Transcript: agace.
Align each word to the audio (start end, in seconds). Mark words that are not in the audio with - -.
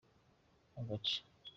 agace. 0.79 1.17